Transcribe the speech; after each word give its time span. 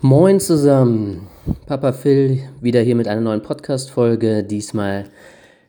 Moin 0.00 0.40
zusammen, 0.40 1.28
Papa 1.66 1.92
Phil 1.92 2.48
wieder 2.62 2.80
hier 2.80 2.96
mit 2.96 3.06
einer 3.06 3.20
neuen 3.20 3.42
Podcast-Folge, 3.42 4.42
diesmal 4.42 5.04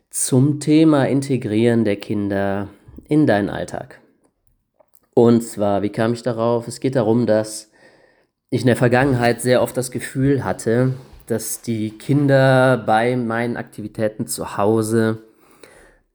zum 0.08 0.60
Thema 0.60 1.04
Integrieren 1.04 1.84
der 1.84 1.96
Kinder 1.96 2.68
in 3.06 3.26
deinen 3.26 3.50
Alltag. 3.50 4.00
Und 5.12 5.42
zwar, 5.42 5.82
wie 5.82 5.90
kam 5.90 6.14
ich 6.14 6.22
darauf? 6.22 6.68
Es 6.68 6.80
geht 6.80 6.96
darum, 6.96 7.26
dass 7.26 7.70
ich 8.48 8.62
in 8.62 8.66
der 8.66 8.76
Vergangenheit 8.76 9.42
sehr 9.42 9.60
oft 9.60 9.76
das 9.76 9.90
Gefühl 9.90 10.42
hatte, 10.42 10.94
dass 11.26 11.60
die 11.60 11.90
Kinder 11.90 12.78
bei 12.78 13.14
meinen 13.14 13.58
Aktivitäten 13.58 14.26
zu 14.26 14.56
Hause 14.56 15.18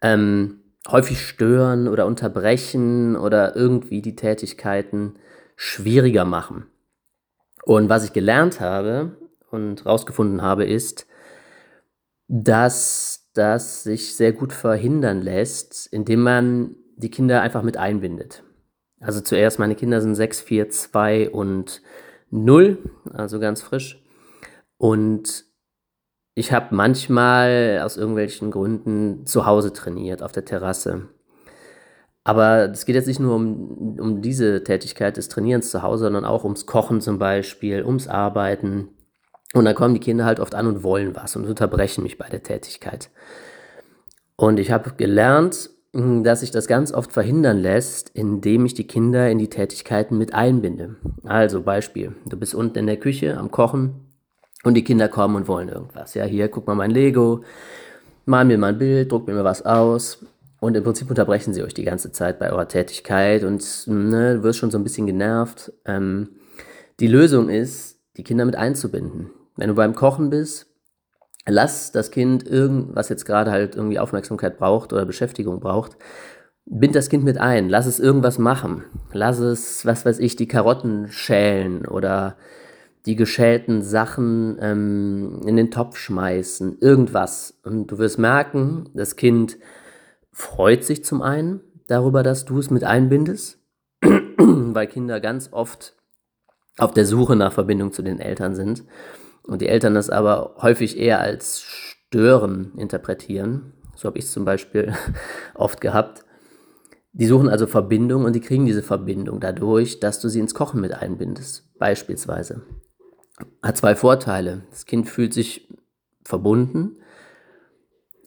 ähm, 0.02 0.62
häufig 0.88 1.21
stören 1.21 1.88
oder 1.88 2.07
unterbrechen 2.07 3.16
oder 3.16 3.55
irgendwie 3.55 4.02
die 4.02 4.16
Tätigkeiten 4.16 5.14
schwieriger 5.55 6.25
machen. 6.25 6.66
Und 7.68 7.89
was 7.89 8.05
ich 8.05 8.13
gelernt 8.13 8.61
habe 8.61 9.18
und 9.52 9.85
rausgefunden 9.85 10.41
habe, 10.41 10.63
ist, 10.63 11.05
dass 12.30 13.30
das 13.34 13.84
sich 13.84 14.16
sehr 14.16 14.31
gut 14.31 14.53
verhindern 14.53 15.21
lässt, 15.21 15.85
indem 15.88 16.22
man 16.22 16.77
die 16.95 17.11
Kinder 17.11 17.41
einfach 17.41 17.63
mit 17.63 17.75
einbindet. 17.75 18.41
Also 19.02 19.20
zuerst, 19.20 19.59
meine 19.59 19.75
Kinder 19.75 19.99
sind 19.99 20.16
6, 20.16 20.39
4, 20.39 20.70
2 20.70 21.30
und 21.31 21.81
0, 22.30 22.77
also 23.11 23.38
ganz 23.38 23.61
frisch. 23.61 24.02
Und 24.77 25.44
ich 26.36 26.53
habe 26.53 26.73
manchmal 26.73 27.81
aus 27.84 27.97
irgendwelchen 27.97 28.49
Gründen 28.49 29.25
zu 29.25 29.45
Hause 29.45 29.73
trainiert, 29.73 30.23
auf 30.23 30.31
der 30.31 30.45
Terrasse. 30.45 31.09
Aber 32.27 32.70
es 32.70 32.84
geht 32.84 32.95
jetzt 32.95 33.08
nicht 33.08 33.22
nur 33.22 33.36
um, 33.36 33.98
um 34.02 34.22
diese 34.22 34.62
Tätigkeit 34.62 35.16
des 35.16 35.30
Trainierens 35.30 35.72
zu 35.72 35.81
Hause, 35.81 36.04
sondern 36.04 36.26
auch 36.26 36.44
ums 36.44 36.66
Kochen 36.66 37.00
zum 37.00 37.20
Beispiel, 37.20 37.86
ums 37.86 38.09
Arbeiten. 38.09 38.90
Und 39.53 39.63
dann 39.63 39.76
kommen 39.76 39.94
die 39.94 40.02
Kinder 40.02 40.26
halt 40.26 40.41
oft 40.41 40.53
an 40.53 40.67
und 40.67 40.84
wollen 40.84 41.16
was 41.16 41.38
und 41.38 41.45
unterbrechen 41.45 42.03
mich 42.03 42.17
bei 42.17 42.28
der 42.28 42.44
Tätigkeit. 42.44 43.11
Und 44.36 44.59
ich 44.59 44.72
habe 44.72 44.92
gelernt, 44.98 45.70
hm, 45.94 46.25
dass 46.25 46.42
sich 46.42 46.52
das 46.52 46.67
ganz 46.67 46.92
oft 46.92 47.14
verhindern 47.14 47.59
lässt, 47.59 48.09
indem 48.09 48.66
ich 48.66 48.73
die 48.73 48.88
Kinder 48.88 49.30
in 49.31 49.38
die 49.38 49.50
Tätigkeiten 49.50 50.17
mit 50.17 50.33
einbinde. 50.33 50.98
Also 51.23 51.61
Beispiel, 51.61 52.14
du 52.25 52.36
bist 52.36 52.53
unten 52.53 52.80
in 52.80 52.88
der 52.88 52.98
Küche 52.98 53.38
am 53.38 53.52
Kochen 53.52 54.02
und 54.66 54.73
die 54.73 54.83
Kinder 54.83 55.08
kommen 55.08 55.38
und 55.38 55.48
wollen 55.48 55.70
irgendwas. 55.70 56.14
Ja, 56.14 56.25
hier, 56.25 56.50
guck 56.50 56.67
mal 56.67 56.75
mein 56.75 56.92
Lego, 56.92 57.45
mal 58.25 58.44
mir 58.44 58.58
mal 58.58 58.73
ein 58.73 58.78
Bild, 58.78 59.14
druck 59.14 59.28
mir 59.28 59.33
mal 59.33 59.45
was 59.45 59.66
aus. 59.66 60.25
Und 60.59 60.75
im 60.75 60.83
Prinzip 60.83 61.09
unterbrechen 61.09 61.53
sie 61.53 61.63
euch 61.63 61.73
die 61.73 61.83
ganze 61.83 62.11
Zeit 62.11 62.39
bei 62.39 62.52
eurer 62.52 62.67
Tätigkeit 62.67 63.44
und 63.44 63.63
ne, 63.88 64.36
du 64.36 64.44
wirst 64.44 64.59
schon 64.59 64.72
so 64.72 64.77
ein 64.77 64.83
bisschen 64.83 65.05
genervt. 65.05 65.72
Ähm, 65.86 66.30
die 66.99 67.08
Lösung 67.08 67.49
ist, 67.49 67.99
die 68.17 68.23
Kinder 68.23 68.45
mit 68.45 68.55
einzubinden. 68.55 69.30
Wenn 69.55 69.69
du 69.69 69.75
beim 69.75 69.94
Kochen 69.94 70.31
bist, 70.31 70.67
lass 71.45 71.91
das 71.91 72.09
Kind 72.09 72.45
irgendwas 72.47 73.09
jetzt 73.09 73.25
gerade 73.25 73.52
halt 73.52 73.75
irgendwie 73.75 73.99
Aufmerksamkeit 73.99 74.58
braucht 74.58 74.94
oder 74.94 75.05
Beschäftigung 75.05 75.59
braucht, 75.59 75.97
bind 76.66 76.95
das 76.95 77.09
Kind 77.09 77.23
mit 77.23 77.38
ein, 77.38 77.69
lass 77.69 77.86
es 77.86 77.99
irgendwas 77.99 78.39
machen. 78.39 78.83
Lass 79.14 79.39
es, 79.39 79.86
was 79.86 80.05
weiß 80.05 80.19
ich, 80.19 80.36
die 80.36 80.47
Karotten 80.47 81.08
schälen 81.09 81.86
oder 81.86 82.36
die 83.05 83.16
geschälten 83.16 83.83
Sachen 83.83 84.58
ähm, 84.59 85.42
in 85.45 85.55
den 85.55 85.71
Topf 85.71 85.97
schmeißen, 85.97 86.80
irgendwas. 86.81 87.58
Und 87.64 87.88
du 87.88 87.99
wirst 87.99 88.19
merken, 88.19 88.89
das 88.94 89.16
Kind 89.16 89.58
freut 90.38 90.83
sich 90.83 91.03
zum 91.03 91.23
einen 91.23 91.61
darüber, 91.88 92.21
dass 92.21 92.45
du 92.45 92.59
es 92.59 92.69
mit 92.69 92.83
einbindest, 92.83 93.59
weil 94.38 94.85
Kinder 94.85 95.19
ganz 95.19 95.52
oft 95.52 95.95
auf 96.77 96.93
der 96.93 97.07
Suche 97.07 97.35
nach 97.35 97.52
Verbindung 97.52 97.91
zu 97.91 98.03
den 98.03 98.19
Eltern 98.19 98.53
sind 98.53 98.83
und 99.41 99.61
die 99.61 99.67
Eltern 99.67 99.95
das 99.95 100.11
aber 100.11 100.53
häufig 100.61 100.99
eher 100.99 101.19
als 101.19 101.61
Stören 101.61 102.71
interpretieren. 102.77 103.73
So 103.95 104.08
habe 104.08 104.19
ich 104.19 104.25
es 104.25 104.31
zum 104.31 104.45
Beispiel 104.45 104.93
oft 105.55 105.81
gehabt. 105.81 106.23
Die 107.14 107.26
suchen 107.26 107.49
also 107.49 107.65
Verbindung 107.65 108.23
und 108.23 108.33
die 108.33 108.42
kriegen 108.42 108.67
diese 108.67 108.83
Verbindung 108.83 109.39
dadurch, 109.39 109.99
dass 109.99 110.20
du 110.20 110.30
sie 110.30 110.39
ins 110.39 110.53
Kochen 110.53 110.80
mit 110.80 110.93
einbindest, 110.93 111.67
beispielsweise. 111.80 112.61
Hat 113.64 113.76
zwei 113.76 113.95
Vorteile. 113.95 114.67
Das 114.70 114.86
Kind 114.86 115.09
fühlt 115.09 115.33
sich 115.33 115.67
verbunden 116.23 116.97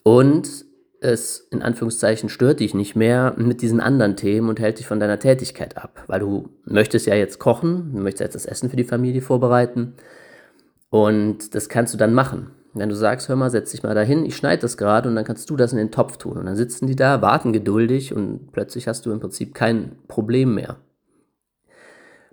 und 0.02 0.68
es 1.00 1.48
in 1.50 1.62
Anführungszeichen 1.62 2.28
stört 2.28 2.60
dich 2.60 2.74
nicht 2.74 2.94
mehr 2.94 3.34
mit 3.36 3.62
diesen 3.62 3.80
anderen 3.80 4.16
Themen 4.16 4.48
und 4.48 4.60
hält 4.60 4.78
dich 4.78 4.86
von 4.86 5.00
deiner 5.00 5.18
Tätigkeit 5.18 5.76
ab, 5.76 6.04
weil 6.06 6.20
du 6.20 6.50
möchtest 6.64 7.06
ja 7.06 7.14
jetzt 7.14 7.38
kochen, 7.38 7.92
du 7.94 8.02
möchtest 8.02 8.20
jetzt 8.20 8.34
das 8.34 8.46
Essen 8.46 8.70
für 8.70 8.76
die 8.76 8.84
Familie 8.84 9.22
vorbereiten 9.22 9.94
und 10.90 11.54
das 11.54 11.68
kannst 11.68 11.94
du 11.94 11.98
dann 11.98 12.12
machen. 12.12 12.50
Wenn 12.72 12.88
du 12.88 12.94
sagst, 12.94 13.28
hör 13.28 13.34
mal, 13.34 13.50
setz 13.50 13.72
dich 13.72 13.82
mal 13.82 13.94
dahin, 13.94 14.24
ich 14.24 14.36
schneide 14.36 14.62
das 14.62 14.76
gerade 14.76 15.08
und 15.08 15.16
dann 15.16 15.24
kannst 15.24 15.50
du 15.50 15.56
das 15.56 15.72
in 15.72 15.78
den 15.78 15.90
Topf 15.90 16.18
tun 16.18 16.36
und 16.36 16.46
dann 16.46 16.54
sitzen 16.56 16.86
die 16.86 16.96
da, 16.96 17.22
warten 17.22 17.52
geduldig 17.52 18.14
und 18.14 18.52
plötzlich 18.52 18.86
hast 18.86 19.06
du 19.06 19.12
im 19.12 19.20
Prinzip 19.20 19.54
kein 19.54 19.96
Problem 20.06 20.54
mehr. 20.54 20.76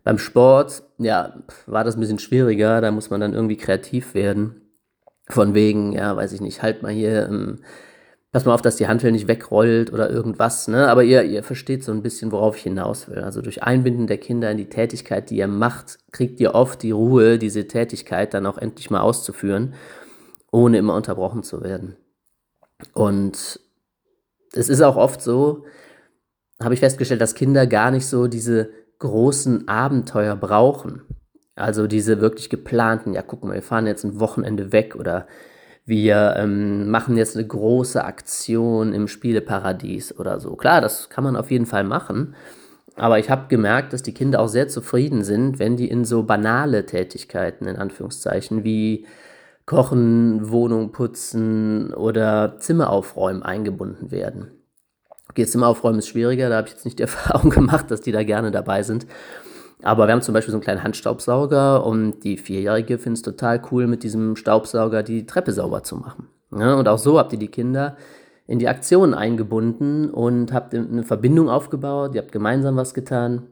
Beim 0.04 0.20
Sport, 0.20 0.84
ja, 1.00 1.42
war 1.66 1.84
das 1.84 1.98
ein 1.98 2.00
bisschen 2.00 2.20
schwieriger, 2.20 2.82
da 2.82 2.92
muss 2.92 3.10
man 3.10 3.20
dann 3.20 3.34
irgendwie 3.34 3.58
kreativ 3.58 4.14
werden. 4.14 4.62
Von 5.30 5.54
wegen, 5.54 5.92
ja, 5.92 6.16
weiß 6.16 6.32
ich 6.34 6.40
nicht, 6.40 6.62
halt 6.62 6.82
mal 6.82 6.94
hier 6.94 7.28
ähm, 7.28 7.60
pass 8.38 8.46
mal 8.46 8.54
auf, 8.54 8.62
dass 8.62 8.76
die 8.76 8.88
Handel 8.88 9.12
nicht 9.12 9.28
wegrollt 9.28 9.92
oder 9.92 10.12
irgendwas, 10.12 10.68
ne? 10.68 10.90
Aber 10.90 11.04
ihr, 11.04 11.24
ihr 11.24 11.42
versteht 11.42 11.84
so 11.84 11.92
ein 11.92 12.04
bisschen, 12.04 12.32
worauf 12.32 12.56
ich 12.56 12.62
hinaus 12.62 13.10
will. 13.10 13.18
Also 13.18 13.42
durch 13.42 13.64
Einbinden 13.64 14.06
der 14.06 14.20
Kinder 14.20 14.52
in 14.52 14.58
die 14.58 14.70
Tätigkeit, 14.70 15.32
die 15.32 15.38
ihr 15.38 15.48
macht, 15.48 15.98
kriegt 16.12 16.40
ihr 16.40 16.54
oft 16.54 16.84
die 16.84 16.92
Ruhe, 16.92 17.40
diese 17.40 17.68
Tätigkeit 17.68 18.36
dann 18.36 18.46
auch 18.46 18.60
endlich 18.60 18.92
mal 18.92 19.02
auszuführen, 19.02 19.74
ohne 20.52 20.78
immer 20.78 20.94
unterbrochen 20.94 21.42
zu 21.42 21.64
werden. 21.64 21.96
Und 22.94 23.60
es 24.54 24.70
ist 24.70 24.82
auch 24.84 24.98
oft 24.98 25.20
so, 25.20 25.66
habe 26.62 26.76
ich 26.76 26.80
festgestellt, 26.80 27.22
dass 27.22 27.34
Kinder 27.34 27.66
gar 27.66 27.90
nicht 27.90 28.06
so 28.06 28.28
diese 28.28 28.70
großen 29.00 29.68
Abenteuer 29.68 30.36
brauchen. 30.36 31.02
Also 31.56 31.88
diese 31.88 32.22
wirklich 32.22 32.52
geplanten, 32.52 33.16
ja, 33.16 33.24
guck 33.24 33.44
mal, 33.44 33.56
wir 33.56 33.64
fahren 33.64 33.88
jetzt 33.88 34.04
ein 34.04 34.20
Wochenende 34.20 34.72
weg 34.72 34.96
oder 34.96 35.26
wir 35.88 36.36
ähm, 36.38 36.90
machen 36.92 37.16
jetzt 37.16 37.38
eine 37.38 37.48
große 37.48 38.04
Aktion 38.04 38.94
im 38.94 39.08
Spieleparadies 39.08 40.20
oder 40.20 40.42
so. 40.42 40.58
Klar, 40.58 40.82
das 40.82 41.10
kann 41.10 41.24
man 41.24 41.38
auf 41.38 41.50
jeden 41.50 41.66
Fall 41.66 41.86
machen. 41.86 42.36
Aber 42.98 43.20
ich 43.20 43.30
habe 43.30 43.48
gemerkt, 43.48 43.94
dass 43.94 44.04
die 44.04 44.14
Kinder 44.14 44.42
auch 44.42 44.50
sehr 44.50 44.68
zufrieden 44.68 45.24
sind, 45.24 45.60
wenn 45.60 45.78
die 45.78 45.88
in 45.90 46.04
so 46.04 46.24
banale 46.24 46.86
Tätigkeiten, 46.86 47.68
in 47.68 47.78
Anführungszeichen, 47.78 48.66
wie 48.66 49.06
Kochen, 49.66 50.50
Wohnung 50.50 50.92
putzen 50.92 51.94
oder 51.94 52.58
Zimmer 52.60 52.90
aufräumen 52.90 53.42
eingebunden 53.42 54.12
werden. 54.12 54.52
Okay, 55.30 55.46
Zimmer 55.46 55.68
aufräumen 55.68 56.00
ist 56.00 56.10
schwieriger, 56.10 56.50
da 56.50 56.58
habe 56.58 56.68
ich 56.68 56.74
jetzt 56.74 56.86
nicht 56.86 57.00
die 57.00 57.04
Erfahrung 57.10 57.50
gemacht, 57.50 57.92
dass 57.92 58.02
die 58.02 58.12
da 58.12 58.24
gerne 58.24 58.52
dabei 58.52 58.84
sind. 58.84 59.08
Aber 59.84 60.08
wir 60.08 60.14
haben 60.14 60.22
zum 60.22 60.34
Beispiel 60.34 60.52
so 60.52 60.58
einen 60.58 60.64
kleinen 60.64 60.84
Handstaubsauger 60.84 61.86
und 61.86 62.22
die 62.24 62.38
Vierjährige 62.38 62.98
findet 62.98 63.18
es 63.18 63.22
total 63.22 63.62
cool, 63.72 63.88
mit 63.88 64.04
diesem 64.04 64.36
Staubsauger 64.36 65.04
die 65.04 65.26
Treppe 65.26 65.52
sauber 65.52 65.84
zu 65.84 65.98
machen. 65.98 66.28
Ja, 66.52 66.76
und 66.76 66.88
auch 66.88 66.98
so 66.98 67.20
habt 67.20 67.34
ihr 67.34 67.40
die 67.40 67.50
Kinder 67.50 67.98
in 68.48 68.60
die 68.60 68.70
Aktion 68.70 69.14
eingebunden 69.14 70.10
und 70.10 70.54
habt 70.54 70.74
eine 70.74 71.04
Verbindung 71.04 71.50
aufgebaut, 71.50 72.16
ihr 72.16 72.22
habt 72.22 72.32
gemeinsam 72.32 72.78
was 72.78 72.94
getan. 72.94 73.48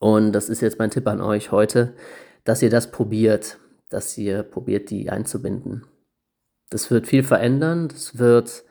Und 0.00 0.32
das 0.32 0.48
ist 0.48 0.60
jetzt 0.60 0.78
mein 0.78 0.90
Tipp 0.90 1.06
an 1.06 1.20
euch 1.20 1.52
heute, 1.52 1.94
dass 2.44 2.62
ihr 2.62 2.70
das 2.70 2.90
probiert, 2.90 3.58
dass 3.90 4.16
ihr 4.16 4.42
probiert, 4.42 4.90
die 4.90 5.10
einzubinden. 5.10 5.84
Das 6.70 6.90
wird 6.90 7.06
viel 7.06 7.22
verändern, 7.22 7.88
das 7.88 8.18
wird 8.18 8.64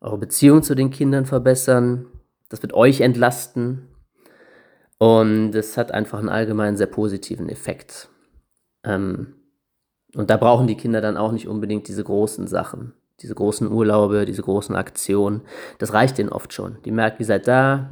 eure 0.00 0.18
Beziehung 0.18 0.62
zu 0.62 0.74
den 0.74 0.90
Kindern 0.90 1.26
verbessern, 1.26 2.06
das 2.48 2.62
wird 2.62 2.72
euch 2.72 3.00
entlasten, 3.00 3.87
und 4.98 5.54
es 5.54 5.76
hat 5.76 5.92
einfach 5.92 6.18
einen 6.18 6.28
allgemein 6.28 6.76
sehr 6.76 6.88
positiven 6.88 7.48
Effekt. 7.48 8.08
Ähm, 8.84 9.34
und 10.14 10.30
da 10.30 10.36
brauchen 10.36 10.66
die 10.66 10.76
Kinder 10.76 11.00
dann 11.00 11.16
auch 11.16 11.32
nicht 11.32 11.46
unbedingt 11.46 11.86
diese 11.86 12.02
großen 12.02 12.48
Sachen, 12.48 12.94
diese 13.20 13.34
großen 13.34 13.70
Urlaube, 13.70 14.24
diese 14.24 14.42
großen 14.42 14.74
Aktionen. 14.74 15.42
Das 15.78 15.92
reicht 15.92 16.18
denen 16.18 16.30
oft 16.30 16.52
schon. 16.52 16.78
Die 16.84 16.90
merken, 16.90 17.18
ihr 17.20 17.26
seid 17.26 17.46
da, 17.46 17.90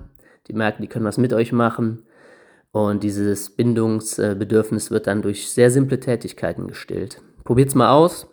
die 0.49 0.53
merken, 0.53 0.83
die 0.83 0.89
können 0.89 1.05
was 1.05 1.19
mit 1.19 1.33
euch 1.33 1.53
machen. 1.53 2.03
Und 2.73 3.05
dieses 3.05 3.51
Bindungsbedürfnis 3.51 4.91
wird 4.91 5.07
dann 5.07 5.23
durch 5.23 5.51
sehr 5.51 5.71
simple 5.71 6.01
Tätigkeiten 6.01 6.67
gestillt. 6.67 7.23
Probiert's 7.45 7.75
mal 7.75 7.91
aus. 7.91 8.27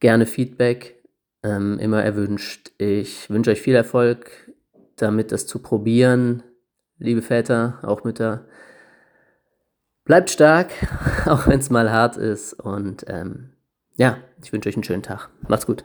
Gerne 0.00 0.26
Feedback, 0.26 1.00
ähm, 1.42 1.78
immer 1.78 2.02
erwünscht. 2.02 2.72
Ich 2.78 3.28
wünsche 3.30 3.50
euch 3.50 3.60
viel 3.60 3.74
Erfolg 3.74 4.30
damit, 4.96 5.30
das 5.30 5.46
zu 5.46 5.60
probieren 5.60 6.42
liebe 7.02 7.22
Väter, 7.22 7.78
auch 7.82 8.04
Mütter, 8.04 8.46
bleibt 10.04 10.30
stark, 10.30 10.70
auch 11.26 11.46
wenn 11.46 11.60
es 11.60 11.70
mal 11.70 11.90
hart 11.92 12.16
ist. 12.16 12.54
Und 12.54 13.04
ähm, 13.08 13.50
ja, 13.96 14.18
ich 14.42 14.52
wünsche 14.52 14.68
euch 14.68 14.76
einen 14.76 14.84
schönen 14.84 15.02
Tag. 15.02 15.28
Macht's 15.48 15.66
gut. 15.66 15.84